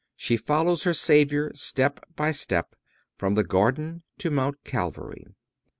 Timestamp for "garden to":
3.43-4.31